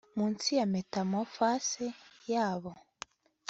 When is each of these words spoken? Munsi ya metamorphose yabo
Munsi 0.17 0.49
ya 0.59 0.65
metamorphose 0.75 1.83
yabo 2.31 2.71